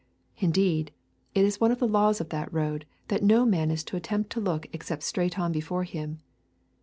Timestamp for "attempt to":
3.95-4.39